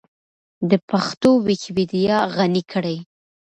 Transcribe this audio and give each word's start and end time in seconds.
د 0.69 0.71
پښتو 0.89 1.29
ويکيپېډيا 1.45 2.17
غني 2.35 2.63
کړئ. 2.71 2.97